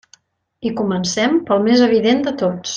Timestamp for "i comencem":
0.69-1.37